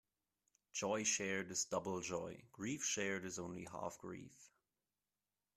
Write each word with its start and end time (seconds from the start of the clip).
Joy 0.73 1.03
shared 1.03 1.51
is 1.51 1.65
double 1.65 2.01
joy; 2.01 2.45
grief 2.51 2.83
shared 2.83 3.23
is 3.23 3.37
only 3.37 3.65
half 3.65 3.99
grief. 3.99 4.49